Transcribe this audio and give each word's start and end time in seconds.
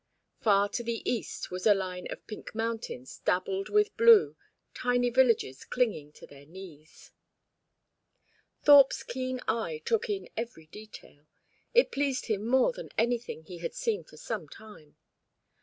Far 0.39 0.67
to 0.69 0.83
the 0.83 1.07
east 1.07 1.51
was 1.51 1.67
a 1.67 1.75
line 1.75 2.07
of 2.11 2.25
pink 2.25 2.55
mountains 2.55 3.21
dabbled 3.23 3.69
with 3.69 3.95
blue, 3.97 4.35
tiny 4.73 5.11
villages 5.11 5.63
clinging 5.63 6.11
to 6.13 6.25
their 6.25 6.47
knees. 6.47 7.11
Thorpe's 8.63 9.03
keen 9.03 9.41
eye 9.47 9.79
took 9.85 10.09
in 10.09 10.27
every 10.35 10.65
detail. 10.65 11.27
It 11.75 11.91
pleased 11.91 12.25
him 12.25 12.47
more 12.47 12.71
than 12.73 12.89
anything 12.97 13.43
he 13.43 13.59
had 13.59 13.75
seen 13.75 14.03
for 14.03 14.17
some 14.17 14.49
time. 14.49 14.97